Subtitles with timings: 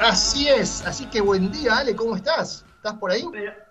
[0.00, 2.64] Así es, así que buen día, Ale, ¿cómo estás?
[2.76, 3.22] ¿Estás por ahí?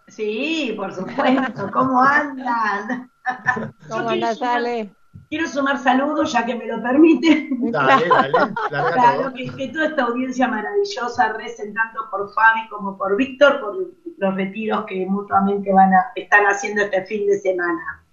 [0.08, 3.12] sí, por supuesto, ¿cómo andan?
[3.90, 4.94] ¿Cómo andas, Ale?
[5.30, 7.50] Quiero sumar saludos, ya que me lo permite.
[7.72, 8.32] Dale, dale,
[8.70, 13.76] claro, que, que, toda esta audiencia maravillosa recen tanto por Fabi como por Víctor, por
[14.18, 18.04] los retiros que mutuamente van a, están haciendo este fin de semana.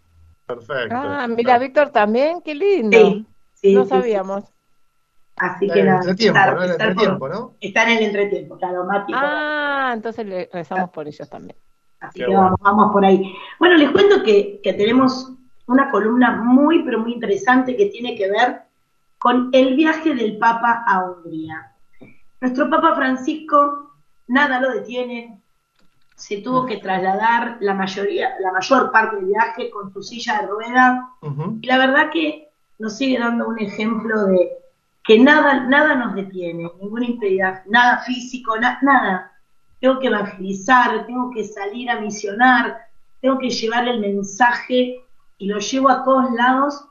[0.46, 0.89] Perfecto.
[0.90, 2.96] Ah, mira, Víctor también, qué lindo.
[2.96, 3.75] Sí, sí.
[3.75, 4.55] No sabíamos.
[5.36, 6.00] Así que nada.
[6.00, 6.63] Entretiempo, ¿no?
[6.63, 7.54] El entretiempo, ¿no?
[7.61, 9.13] Está en el entretiempo, claro, Mati.
[9.14, 11.57] Ah, entonces le rezamos por ellos también.
[12.00, 13.35] Así que vamos, vamos por ahí.
[13.58, 15.32] Bueno, les cuento que, que tenemos
[15.67, 18.63] una columna muy, pero muy interesante que tiene que ver
[19.18, 21.72] con el viaje del Papa a Hungría.
[22.41, 23.91] Nuestro Papa Francisco
[24.29, 25.41] nada lo detiene,
[26.14, 30.46] se tuvo que trasladar la mayoría, la mayor parte del viaje con su silla de
[30.46, 31.11] rueda,
[31.61, 34.53] y la verdad que nos sigue dando un ejemplo de
[35.06, 39.32] que nada, nada nos detiene, ninguna impedimento, nada físico, nada.
[39.80, 42.76] Tengo que evangelizar, tengo que salir a misionar,
[43.20, 45.04] tengo que llevar el mensaje
[45.38, 46.88] y lo llevo a todos lados,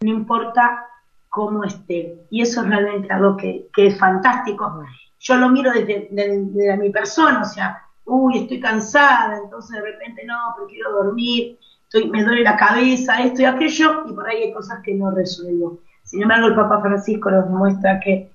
[0.00, 0.86] no importa
[1.28, 2.26] cómo esté.
[2.30, 4.84] Y eso es realmente algo que, es fantástico.
[5.20, 10.52] Yo lo miro desde, mi persona, o sea, uy, estoy cansada, entonces de repente no,
[10.56, 14.52] pero quiero dormir, estoy, me duele la cabeza, esto y aquello, y por ahí hay
[14.52, 15.78] cosas que no resuelvo.
[16.12, 18.30] Sin embargo, el Papa Francisco nos muestra que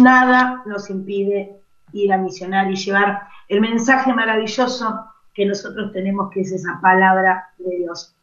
[0.00, 1.60] nada nos impide
[1.92, 7.50] ir a misionar y llevar el mensaje maravilloso que nosotros tenemos, que es esa palabra
[7.58, 8.16] de Dios.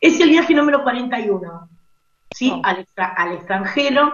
[0.00, 1.68] Es el viaje número 41,
[2.30, 2.52] ¿sí?
[2.54, 2.62] Oh.
[2.62, 4.12] Al, extranjero.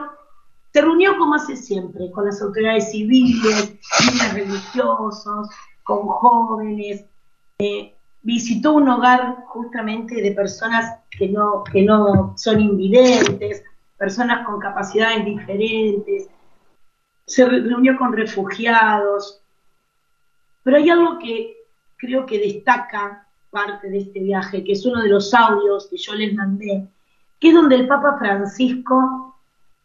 [0.72, 5.50] Se reunió como hace siempre, con las autoridades civiles, líderes religiosos,
[5.82, 7.04] con jóvenes.
[7.58, 13.62] Eh, visitó un hogar justamente de personas que no, que no son invidentes,
[13.96, 16.28] personas con capacidades diferentes.
[17.26, 19.40] Se reunió con refugiados.
[20.62, 21.56] Pero hay algo que
[21.96, 26.14] creo que destaca parte de este viaje, que es uno de los audios que yo
[26.14, 26.88] les mandé,
[27.38, 29.36] que es donde el Papa Francisco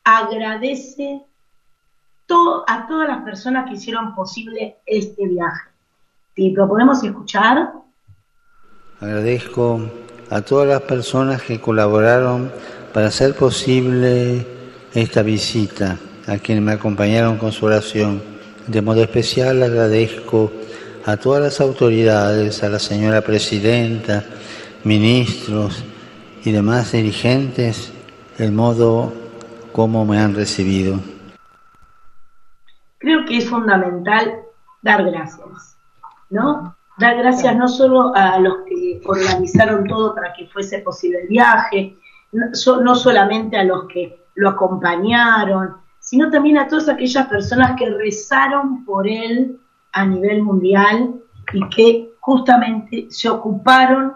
[0.03, 1.24] agradece
[2.68, 5.70] a todas las personas que hicieron posible este viaje.
[6.36, 6.52] ¿Sí?
[6.52, 7.74] ¿Lo podemos escuchar?
[9.02, 9.81] Agradezco
[10.30, 12.52] a todas las personas que colaboraron
[12.94, 14.46] para hacer posible
[14.94, 18.22] esta visita, a quienes me acompañaron con su oración.
[18.68, 20.52] De modo especial agradezco
[21.06, 24.24] a todas las autoridades, a la señora presidenta,
[24.84, 25.84] ministros
[26.44, 27.92] y demás dirigentes,
[28.38, 29.14] el modo
[29.72, 31.00] como me han recibido.
[32.98, 34.42] Creo que es fundamental
[34.82, 35.78] dar gracias,
[36.30, 36.76] ¿no?
[36.98, 41.96] Dar gracias no solo a los que organizaron todo para que fuese posible el viaje,
[42.31, 48.85] no, solamente a los que lo acompañaron, sino también a todas aquellas personas que rezaron
[48.85, 49.59] por él
[49.91, 51.16] a nivel mundial
[51.53, 54.13] y que justamente se ocuparon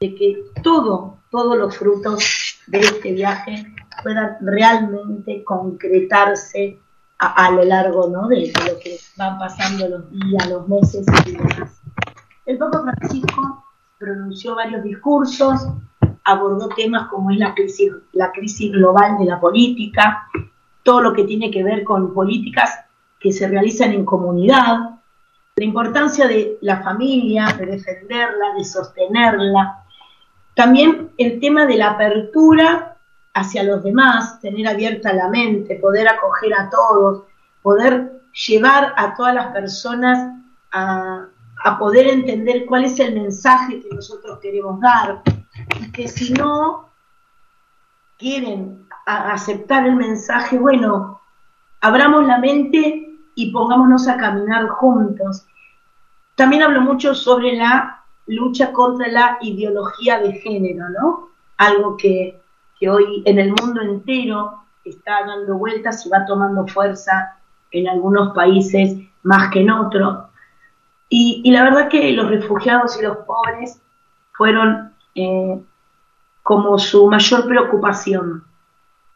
[0.00, 6.78] de que todo, todos los frutos de este viaje puedan realmente concretarse
[7.18, 8.28] a, lo largo ¿no?
[8.28, 11.82] de, lo que van pasando los días, los meses y demás.
[12.46, 13.64] El Papa Francisco
[13.98, 15.68] pronunció varios discursos,
[16.32, 20.28] abordó temas como es la crisis, la crisis global de la política,
[20.82, 22.84] todo lo que tiene que ver con políticas
[23.18, 24.78] que se realizan en comunidad,
[25.56, 29.84] la importancia de la familia, de defenderla, de sostenerla.
[30.54, 32.96] También el tema de la apertura
[33.34, 37.24] hacia los demás, tener abierta la mente, poder acoger a todos,
[37.62, 40.34] poder llevar a todas las personas
[40.72, 41.26] a,
[41.78, 45.22] poder entender cuál es el mensaje que nosotros queremos dar.
[46.00, 46.88] Que si no
[48.16, 51.20] quieren aceptar el mensaje, bueno,
[51.82, 55.44] abramos la mente y pongámonos a caminar juntos.
[56.36, 61.28] También hablo mucho sobre la lucha contra la ideología de género, ¿no?
[61.58, 62.40] Algo que,
[62.88, 64.54] hoy en el mundo entero
[64.86, 67.36] está dando vueltas y va tomando fuerza
[67.72, 70.30] en algunos países más que en otros.
[71.10, 73.82] Y, la verdad que los refugiados y los pobres
[74.32, 75.60] fueron eh,
[76.50, 78.42] como su mayor preocupación,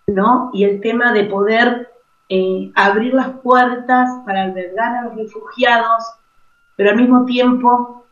[0.07, 0.51] ¿no?
[0.53, 1.91] Y el tema de poder
[2.29, 6.05] eh, abrir las puertas para albergar a los refugiados
[6.77, 8.07] pero al mismo tiempo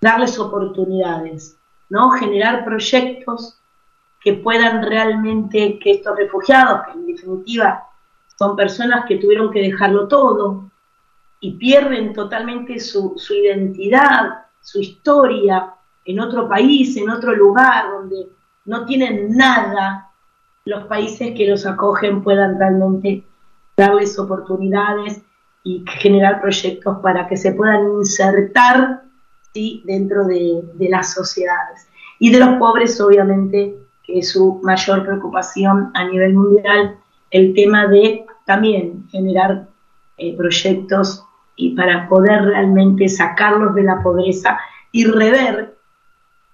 [0.00, 1.58] darles oportunidades,
[1.90, 2.12] ¿no?
[2.12, 3.60] Generar proyectos
[4.22, 7.84] que puedan realmente, que estos refugiados, que en definitiva
[8.38, 10.70] son personas que tuvieron que dejarlo todo
[11.38, 15.74] y pierden totalmente su, su identidad, su historia
[16.06, 18.28] en otro país, en otro lugar, donde
[18.64, 20.10] no tienen nada,
[20.64, 23.24] los países que los acogen puedan realmente
[23.76, 25.20] darles oportunidades
[25.62, 29.02] y generar proyectos para que se puedan insertar
[29.52, 29.82] ¿sí?
[29.84, 31.88] dentro de, las sociedades.
[32.18, 36.96] Y de los pobres, obviamente, que es su mayor preocupación a nivel mundial,
[37.30, 39.68] el tema de también generar
[40.16, 41.24] eh, proyectos
[41.56, 44.58] y para poder realmente sacarlos de la pobreza
[44.92, 45.76] y rever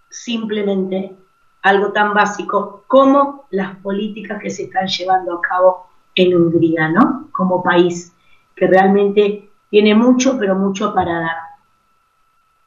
[0.08, 1.16] simplemente
[1.62, 7.28] algo tan básico como las políticas que se están llevando a cabo en Hungría, ¿no?
[7.32, 8.14] Como país
[8.56, 11.36] que realmente tiene mucho, pero mucho para dar.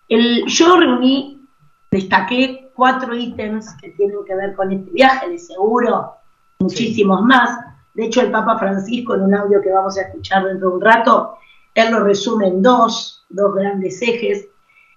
[0.10, 1.46] El, yo reuní,
[1.92, 6.14] destaqué cuatro ítems que tienen que ver con este viaje, de seguro,
[6.60, 7.60] muchísimos más.
[7.94, 10.82] De hecho, el Papa Francisco, en un audio que vamos a escuchar dentro de un
[10.82, 11.36] rato,
[11.76, 14.48] él lo resume en dos, dos grandes ejes.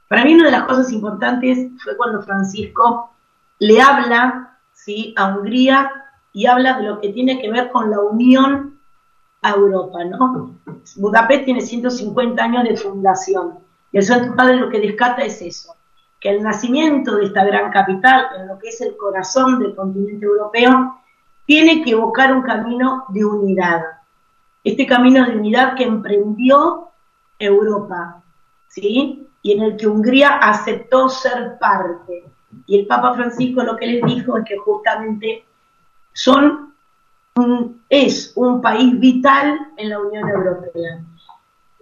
[0.08, 3.15] Para mí una de las cosas importantes fue cuando Francisco
[3.58, 5.14] le habla ¿sí?
[5.16, 5.90] a Hungría
[6.32, 8.78] y habla de lo que tiene que ver con la unión
[9.42, 10.54] a Europa, ¿no?
[10.96, 13.58] Budapest tiene 150 años de fundación
[13.92, 15.74] y el Santo Padre lo que descata es eso,
[16.20, 20.26] que el nacimiento de esta gran capital, en lo que es el corazón del continente
[20.26, 21.00] europeo,
[21.46, 23.82] tiene que evocar un camino de unidad.
[24.64, 26.88] Este camino de unidad que emprendió
[27.38, 28.22] Europa,
[28.68, 29.28] ¿sí?
[29.42, 32.24] Y en el que Hungría aceptó ser parte.
[32.66, 35.44] Y el Papa Francisco lo que les dijo es que justamente
[36.12, 36.74] son
[37.90, 41.04] es un país vital en la Unión Europea.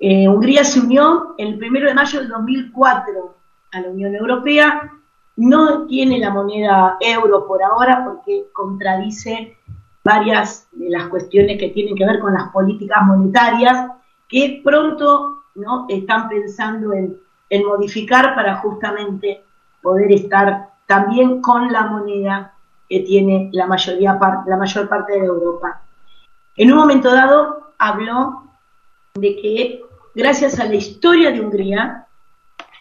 [0.00, 3.36] Eh, Hungría se unió el 1 de mayo del 2004
[3.72, 4.90] a la Unión Europea
[5.36, 9.56] no tiene la moneda euro por ahora porque contradice
[10.04, 13.90] varias de las cuestiones que tienen que ver con las políticas monetarias
[14.28, 17.16] que pronto no están pensando en,
[17.50, 19.42] en modificar para justamente
[19.84, 22.54] poder estar también con la moneda
[22.88, 25.82] que tiene la mayoría la mayor parte de Europa.
[26.56, 28.44] En un momento dado habló
[29.14, 29.82] de que
[30.14, 32.06] gracias a la historia de Hungría,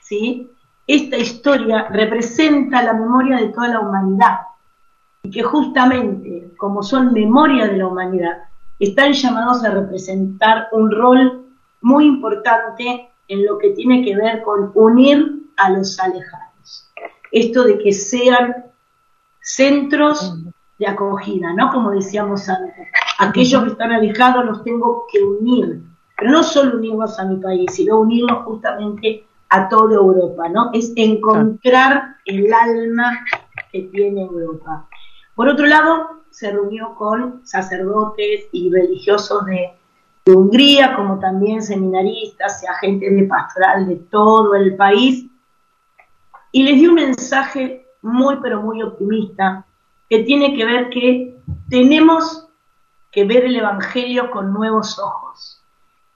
[0.01, 0.49] ¿sí?
[0.87, 4.39] esta historia representa la memoria de toda la humanidad
[5.23, 8.43] y que justamente como son memoria de la humanidad,
[8.79, 11.45] están llamados a representar un rol
[11.81, 16.42] muy importante en lo que tiene que ver con unir a los alejados.
[17.33, 18.65] Esto de que sean
[19.41, 20.37] centros
[20.77, 21.71] de acogida, ¿no?
[21.71, 22.87] Como decíamos antes.
[23.19, 25.81] Aquellos que están alejados los tengo que unir,
[26.15, 30.69] pero no solo unirlos a mi país, sino unirlos justamente a toda Europa, ¿no?
[30.73, 33.25] Es encontrar el alma
[33.71, 34.87] que tiene Europa.
[35.35, 39.71] Por otro lado, se reunió con sacerdotes y religiosos de,
[40.25, 45.29] Hungría, como también seminaristas y agentes de pastoral de todo el país,
[46.53, 49.65] y les dio un mensaje muy, pero muy optimista,
[50.07, 52.47] que tiene que ver que tenemos
[53.11, 55.59] que ver el Evangelio con nuevos ojos,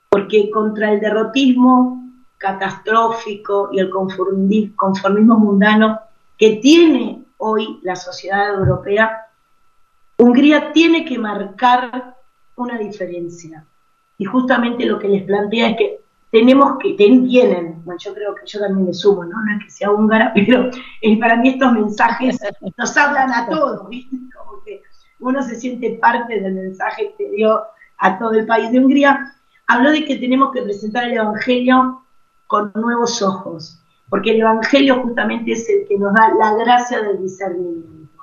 [0.09, 2.03] porque contra el derrotismo
[2.37, 5.99] catastrófico y el conformismo mundano
[6.37, 9.27] que tiene hoy la sociedad europea,
[10.17, 12.15] Hungría tiene que marcar
[12.55, 13.65] una diferencia.
[14.19, 15.96] Y justamente lo que les plantea es que
[16.37, 19.43] tenemos que, tienen, bueno, yo creo que yo también me sumo, ¿no?
[19.43, 20.69] No es que sea húngara, pero
[21.01, 22.39] eh, para mí estos mensajes
[22.77, 24.15] nos hablan a todos, ¿viste?
[24.37, 24.83] Como que
[25.19, 27.63] uno se siente parte del mensaje que dio
[27.97, 29.33] a todo el país de Hungría.
[29.65, 32.03] Habló de que tenemos que presentar el Evangelio
[32.45, 37.19] con nuevos ojos, porque el Evangelio justamente es el que nos da la gracia del
[37.19, 38.21] discernimiento,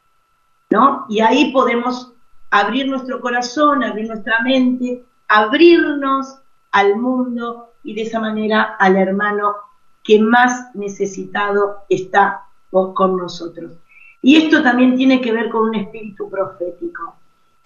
[0.70, 1.04] ¿no?
[1.08, 2.12] Y ahí podemos
[2.50, 6.38] abrir nuestro corazón, abrir nuestra mente, abrirnos
[6.74, 9.54] al mundo y de esa manera al hermano
[10.02, 13.72] que más necesitado está con nosotros.
[14.20, 17.14] Y esto también tiene que ver con un espíritu profético,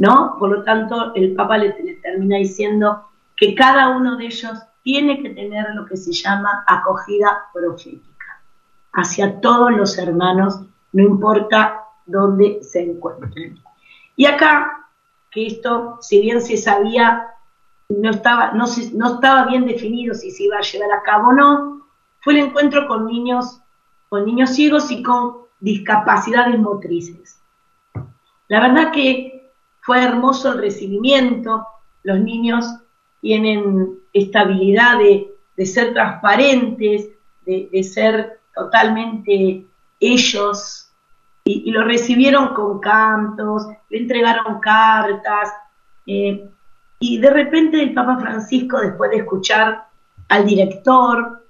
[0.00, 0.36] ¿no?
[0.38, 5.22] Por lo tanto, el Papa le, le termina diciendo que cada uno de ellos tiene
[5.22, 8.42] que tener lo que se llama acogida profética
[8.92, 10.60] hacia todos los hermanos,
[10.92, 13.58] no importa dónde se encuentren.
[14.16, 14.86] Y acá,
[15.30, 17.28] que esto, si bien se sabía,
[17.88, 21.32] no estaba, no, no estaba bien definido si se iba a llevar a cabo o
[21.32, 21.86] no,
[22.20, 23.60] fue el encuentro con niños,
[24.08, 27.40] con niños ciegos y con discapacidades motrices.
[28.48, 31.66] La verdad que fue hermoso el recibimiento,
[32.02, 32.66] los niños
[33.20, 37.08] tienen estabilidad de, ser transparentes,
[37.44, 39.66] de, ser totalmente
[40.00, 40.92] ellos,
[41.44, 45.50] y, lo recibieron con cantos, le entregaron cartas,
[46.06, 46.50] eh,
[47.00, 49.86] y de repente el Papa Francisco, después de escuchar
[50.28, 51.46] al director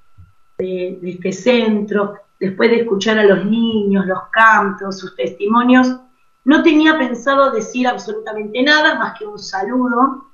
[0.58, 5.96] de, de este centro, después de escuchar a los niños, los cantos, sus testimonios,
[6.44, 10.26] no tenía pensado decir absolutamente nada más que un saludo.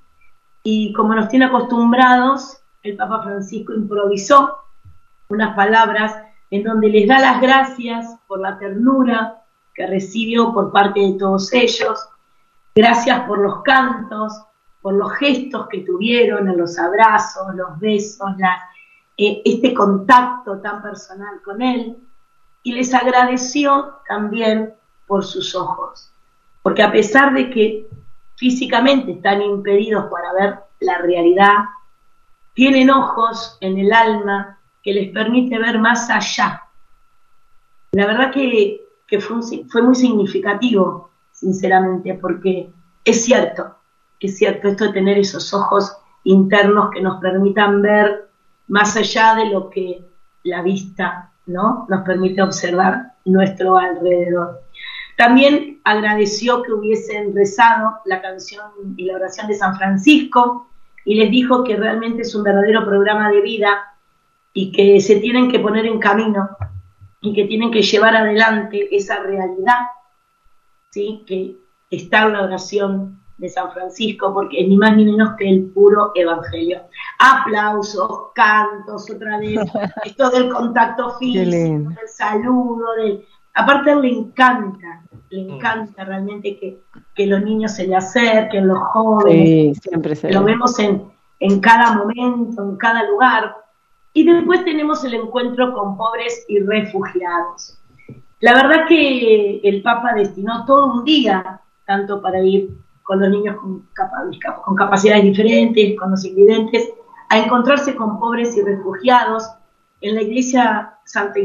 [0.62, 4.58] Y como nos tiene acostumbrados, el Papa Francisco improvisó
[5.28, 6.14] unas palabras
[6.50, 9.42] en donde les da las gracias por la ternura
[9.74, 11.98] que recibió por parte de todos ellos,
[12.74, 14.32] gracias por los cantos,
[14.84, 18.28] por los gestos que tuvieron, los abrazos, los besos,
[19.16, 21.96] eh, este contacto tan personal con él,
[22.62, 24.74] y les agradeció también
[25.06, 26.12] por sus ojos,
[26.60, 27.88] porque a pesar de que
[28.36, 31.64] físicamente están impedidos para ver la realidad,
[32.52, 36.62] tienen ojos en el alma que les permite ver más allá.
[37.92, 38.82] La verdad que,
[39.18, 42.70] fue, fue muy significativo, sinceramente, porque
[43.02, 43.78] es cierto,
[44.26, 48.28] es cierto esto de tener esos ojos internos que nos permitan ver
[48.68, 50.04] más allá de lo que
[50.42, 51.86] la vista ¿no?
[51.88, 54.62] nos permite observar nuestro alrededor.
[55.16, 58.64] También agradeció que hubiesen rezado la canción
[58.96, 60.68] y la oración de San Francisco
[61.04, 63.94] y les dijo que realmente es un verdadero programa de vida
[64.52, 66.48] y que se tienen que poner en camino
[67.20, 69.86] y que tienen que llevar adelante esa realidad,
[70.90, 71.24] ¿sí?
[71.26, 71.56] que
[71.90, 75.64] está en la oración de San Francisco, porque es ni más ni menos que el
[75.66, 76.82] puro evangelio.
[77.18, 79.60] Aplausos, cantos, otra vez,
[80.04, 83.24] esto del contacto físico, del saludo, del
[83.54, 85.50] aparte a él le encanta, le mm.
[85.50, 91.04] encanta realmente que, los niños se le acerquen, los jóvenes, siempre lo vemos en,
[91.40, 93.56] en cada momento, en cada lugar.
[94.12, 97.78] Y después tenemos el encuentro con pobres y refugiados.
[98.40, 102.70] La verdad que el Papa destinó todo un día, tanto para ir
[103.04, 106.90] con los niños con, capacidades diferentes, con los invidentes,
[107.28, 109.48] a encontrarse con pobres y refugiados
[110.00, 111.38] en la iglesia Santa,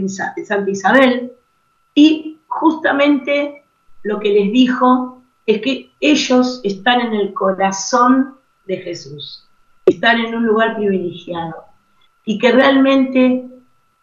[0.44, 1.34] Santa Isabel,
[1.94, 3.64] y justamente
[4.04, 9.48] lo que les dijo es que ellos están en el corazón de Jesús,
[9.86, 11.66] están en un lugar privilegiado
[12.24, 13.50] y que realmente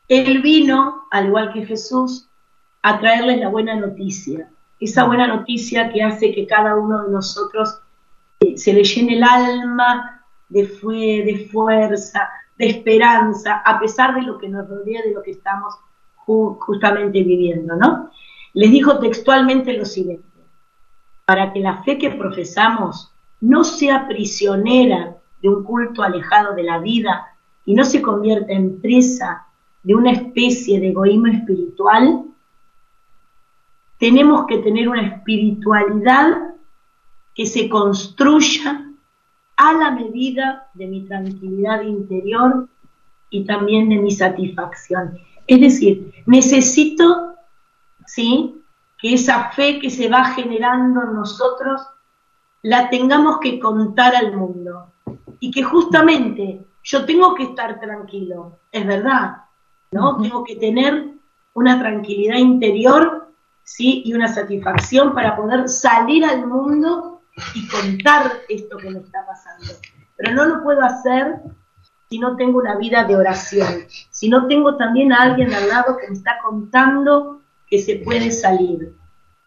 [0.08, 2.28] Él vino, al igual que Jesús,
[2.82, 7.80] a traerles la buena noticia, esa buena noticia que hace que cada uno de nosotros
[8.40, 12.28] eh, se le llene el alma de, de fuerza,
[12.58, 15.74] de esperanza, a pesar de lo que nos rodea, de lo que estamos
[16.26, 18.10] justamente viviendo, ¿no?
[18.52, 20.26] Les dijo textualmente lo siguiente,
[21.24, 26.78] para que la fe que profesamos no sea prisionera de un culto alejado de la
[26.78, 27.26] vida
[27.64, 29.46] y no se convierta en presa
[29.82, 32.24] de una especie de egoísmo espiritual,
[33.98, 36.54] tenemos que tener una espiritualidad
[37.34, 38.86] que se construya
[39.56, 42.68] a la medida de mi tranquilidad interior
[43.30, 45.18] y también de mi satisfacción.
[45.46, 47.34] Es decir, necesito,
[48.06, 48.62] ¿sí?
[48.98, 51.82] Que esa fe que se va generando en nosotros
[52.62, 54.92] la tengamos que contar al mundo.
[55.38, 59.42] Y que justamente yo tengo que estar tranquilo, es verdad,
[59.90, 60.16] ¿no?
[60.16, 61.12] Tengo que tener
[61.54, 63.25] una tranquilidad interior,
[63.66, 64.02] ¿sí?
[64.06, 67.20] Y una satisfacción para poder salir al mundo
[67.54, 69.74] y contar esto que me está pasando.
[70.16, 71.40] Pero no lo puedo hacer
[72.08, 75.96] si no tengo una vida de oración, si no tengo también a alguien al lado
[75.98, 78.94] que me está contando que se puede salir,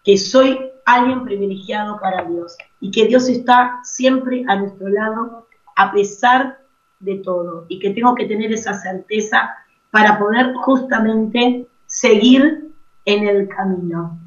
[0.04, 5.48] que soy alguien privilegiado para Dios y que Dios está siempre a nuestro lado
[5.78, 6.60] a pesar
[7.00, 9.56] de todo y que tengo que tener esa certeza
[9.92, 12.69] para poder justamente seguir
[13.06, 14.20] en el camino.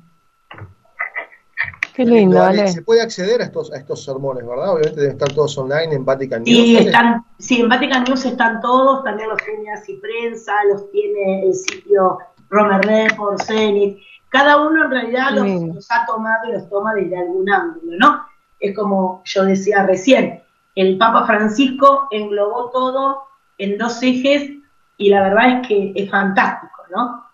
[1.94, 4.72] Qué lindo, Se puede acceder a estos, a estos sermones, ¿verdad?
[4.72, 6.56] Obviamente deben estar todos online en Vatican News.
[6.56, 11.46] Sí, están, sí, en Vatican News están todos, también los tiene Así Prensa, los tiene
[11.46, 13.98] el sitio Romer Report, Zenit.
[14.30, 18.26] Cada uno en realidad los, ha tomado y los toma desde algún ángulo, ¿no?
[18.58, 20.42] Es como yo decía recién,
[20.74, 23.24] el Papa Francisco englobó todo
[23.58, 24.50] en dos ejes
[24.96, 27.31] y la verdad es que es fantástico, ¿no?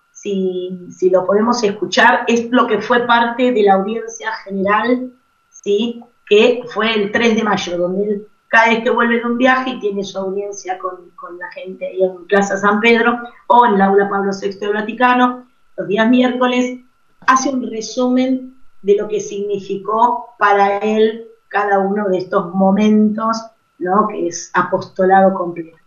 [0.90, 5.12] Si, lo podemos escuchar, es lo que fue parte de la audiencia general,
[5.50, 6.02] ¿sí?
[6.26, 9.70] que fue el 3 de mayo, donde él cada vez que vuelve de un viaje
[9.70, 13.82] y tiene su audiencia con, la gente ahí en Plaza San Pedro o en el
[13.82, 16.80] aula Pablo VI del Vaticano, los días miércoles,
[17.26, 23.36] hace un resumen de lo que significó para él cada uno de estos momentos,
[23.78, 24.08] ¿no?
[24.08, 25.77] que es apostolado completo.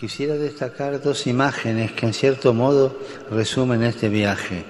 [0.00, 2.96] Quisiera destacar dos imágenes que en cierto modo
[3.30, 4.64] resumen este viaje,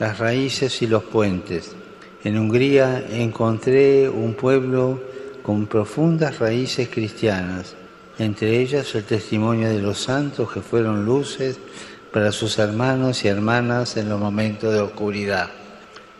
[0.00, 1.76] las raíces y los puentes.
[2.24, 5.00] En Hungría encontré un pueblo
[5.44, 7.76] con profundas raíces cristianas,
[8.18, 11.60] entre ellas el testimonio de los santos que fueron luces
[12.12, 15.48] para sus hermanos y hermanas en los momentos de oscuridad.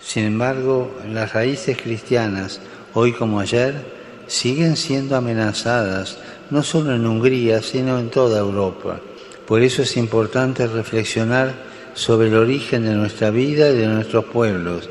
[0.00, 2.60] Sin embargo, las raíces cristianas,
[2.94, 3.95] hoy como ayer,
[4.26, 6.18] siguen siendo amenazadas,
[6.50, 9.00] no solo en Hungría, sino en toda Europa.
[9.46, 11.54] Por eso es importante reflexionar
[11.94, 14.88] sobre el origen de nuestra vida y de nuestros pueblos,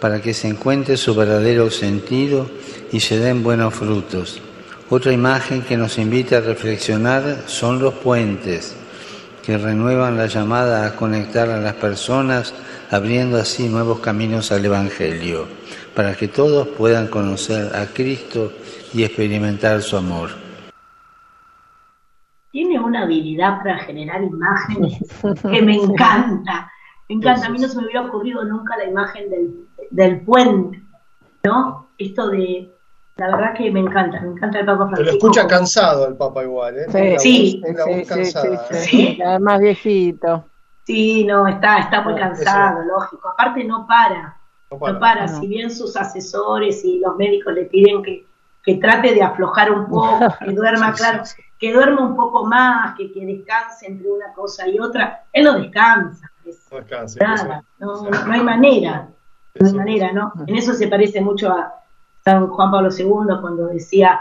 [0.00, 2.48] para que se encuentre su verdadero sentido
[2.92, 4.40] y se den buenos frutos.
[4.90, 8.74] Otra imagen que nos invita a reflexionar son los puentes,
[9.48, 12.52] que renuevan la llamada a conectar a las personas,
[12.90, 15.46] abriendo así nuevos caminos al Evangelio,
[15.96, 18.52] para que todos puedan conocer a Cristo
[18.92, 20.32] y experimentar su amor.
[22.50, 24.98] Tiene una habilidad para generar imágenes
[25.50, 26.70] que me encanta.
[27.08, 27.46] Me encanta.
[27.46, 30.82] A mí no se me hubiera ocurrido nunca la imagen del, del puente,
[31.42, 31.88] ¿no?
[31.96, 32.70] Esto de
[33.18, 34.96] la verdad que me encanta, me encanta el Papa Francisco.
[34.96, 37.18] Pero lo escucha cansado el Papa igual, ¿eh?
[37.18, 37.62] Sí, sí,
[38.70, 40.44] sí, más viejito.
[40.84, 43.28] Sí, no, está, está muy cansado, lógico.
[43.28, 44.36] Aparte no para,
[44.70, 45.26] no para.
[45.26, 48.24] Si bien sus asesores y los médicos le piden que,
[48.62, 51.24] que trate de aflojar un poco, que duerma, claro,
[51.58, 55.58] que duerma un poco más, que, que descanse entre una cosa y otra, él no
[55.58, 56.30] descansa.
[56.70, 57.18] no descansa.
[57.20, 59.08] Nada, no, no, hay manera,
[59.58, 60.32] no hay manera, ¿no?
[60.46, 61.74] En eso se parece mucho a
[62.28, 64.20] San Juan Pablo II cuando decía,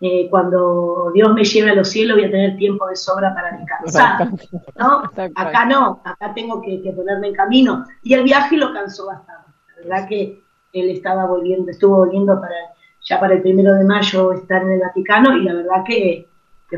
[0.00, 3.56] eh, cuando Dios me lleve a los cielos voy a tener tiempo de sobra para
[3.56, 4.28] descansar,
[4.76, 5.02] ¿no?
[5.34, 7.84] Acá no, acá tengo que, ponerme en camino.
[8.02, 9.50] Y el viaje lo cansó bastante.
[9.68, 12.54] La verdad que él estaba volviendo, estuvo volviendo para
[13.02, 16.28] ya para el primero de mayo estar en el Vaticano y la verdad que,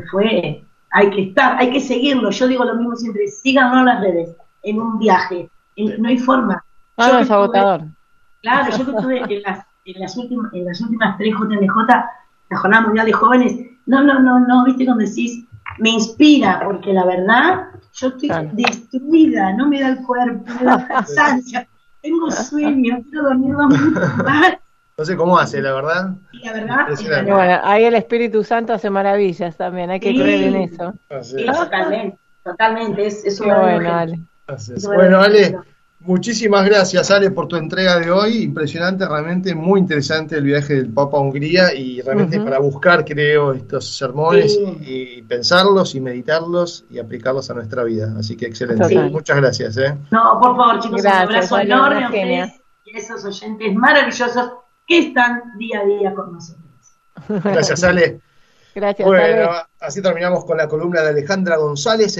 [0.09, 2.31] fue, hay que estar, hay que seguirlo.
[2.31, 6.63] Yo digo lo mismo siempre, síganos las redes, en un viaje, no hay forma.
[6.97, 7.81] Ah, es agotador.
[8.41, 11.87] Claro, yo que estuve en las en las últimas, en las últimas tres JMJ,
[12.49, 15.45] la Jornada Mundial de Jóvenes, no, no, no, no, viste cuando decís,
[15.79, 20.87] me inspira, porque la verdad, yo estoy destruida, no me da el cuerpo, me da
[20.87, 21.61] cansancio,
[22.01, 23.53] tengo sueño, quiero dormir
[24.25, 24.53] más.
[24.97, 26.13] No sé cómo hace, la verdad.
[26.31, 26.87] Sí, la verdad.
[27.23, 30.93] Bueno, ahí el Espíritu Santo hace maravillas también, hay que creer en eso.
[31.09, 34.19] Totalmente, totalmente, es, es bueno, Ale.
[34.83, 35.57] Bueno, Ale,
[36.03, 38.43] Muchísimas gracias, Ale, por tu entrega de hoy.
[38.43, 43.53] Impresionante, realmente muy interesante el viaje del Papa a Hungría y realmente para buscar, creo,
[43.53, 48.15] estos sermones y, pensarlos y meditarlos y aplicarlos a nuestra vida.
[48.17, 48.97] Así que excelente.
[49.09, 49.77] Muchas gracias.
[49.77, 49.95] ¿eh?
[50.09, 54.51] No, por favor, chicos, un abrazo enorme a ustedes y a esos oyentes maravillosos
[54.87, 56.65] que están día a día con nosotros.
[57.43, 58.19] Gracias, Ale.
[58.73, 59.05] Gracias.
[59.05, 62.17] Bueno, así terminamos con la columna de Alejandra González.